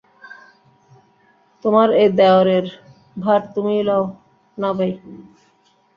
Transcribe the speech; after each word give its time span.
তোমার 1.65 1.87
এই 2.01 2.09
দেওরের 2.19 2.65
ভার 3.17 3.41
তুমিই 3.53 3.83
লও-না, 3.89 4.69
ভাই। 4.77 4.91